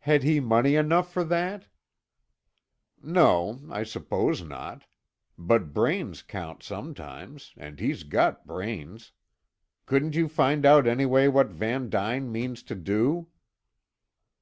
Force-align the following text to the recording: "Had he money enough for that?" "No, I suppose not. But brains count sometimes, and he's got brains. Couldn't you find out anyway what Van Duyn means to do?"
"Had 0.00 0.24
he 0.24 0.40
money 0.40 0.74
enough 0.76 1.10
for 1.10 1.24
that?" 1.24 1.68
"No, 3.02 3.60
I 3.70 3.82
suppose 3.82 4.42
not. 4.42 4.84
But 5.38 5.72
brains 5.72 6.20
count 6.20 6.62
sometimes, 6.62 7.54
and 7.56 7.80
he's 7.80 8.02
got 8.02 8.46
brains. 8.46 9.12
Couldn't 9.86 10.16
you 10.16 10.28
find 10.28 10.66
out 10.66 10.86
anyway 10.86 11.28
what 11.28 11.46
Van 11.48 11.88
Duyn 11.88 12.30
means 12.30 12.62
to 12.64 12.74
do?" 12.74 13.28